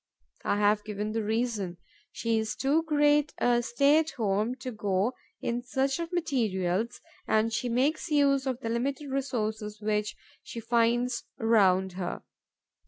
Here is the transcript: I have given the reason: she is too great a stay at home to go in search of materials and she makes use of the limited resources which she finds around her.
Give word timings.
I 0.45 0.57
have 0.57 0.83
given 0.83 1.11
the 1.11 1.21
reason: 1.21 1.77
she 2.11 2.39
is 2.39 2.55
too 2.55 2.81
great 2.81 3.35
a 3.37 3.61
stay 3.61 3.99
at 3.99 4.09
home 4.17 4.55
to 4.55 4.71
go 4.71 5.13
in 5.43 5.61
search 5.61 5.99
of 5.99 6.11
materials 6.11 6.99
and 7.27 7.53
she 7.53 7.69
makes 7.69 8.09
use 8.09 8.47
of 8.47 8.61
the 8.61 8.69
limited 8.69 9.11
resources 9.11 9.79
which 9.79 10.15
she 10.41 10.59
finds 10.59 11.25
around 11.39 11.91
her. 12.01 12.23